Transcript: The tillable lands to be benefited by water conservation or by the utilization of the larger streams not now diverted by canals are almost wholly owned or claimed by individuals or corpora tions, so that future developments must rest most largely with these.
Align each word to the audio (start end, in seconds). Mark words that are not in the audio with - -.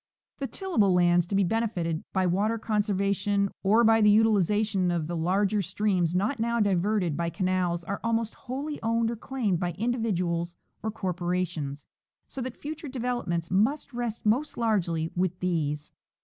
The 0.39 0.47
tillable 0.47 0.95
lands 0.95 1.27
to 1.27 1.35
be 1.35 1.43
benefited 1.43 2.03
by 2.11 2.25
water 2.25 2.57
conservation 2.57 3.49
or 3.61 3.83
by 3.83 4.01
the 4.01 4.09
utilization 4.09 4.89
of 4.89 5.05
the 5.05 5.15
larger 5.15 5.61
streams 5.61 6.15
not 6.15 6.39
now 6.39 6.59
diverted 6.59 7.15
by 7.15 7.29
canals 7.29 7.83
are 7.83 7.99
almost 8.03 8.33
wholly 8.33 8.79
owned 8.81 9.11
or 9.11 9.15
claimed 9.15 9.59
by 9.59 9.73
individuals 9.73 10.55
or 10.81 10.89
corpora 10.89 11.45
tions, 11.45 11.85
so 12.27 12.41
that 12.41 12.57
future 12.57 12.87
developments 12.87 13.51
must 13.51 13.93
rest 13.93 14.25
most 14.25 14.57
largely 14.57 15.11
with 15.15 15.39
these. 15.39 15.91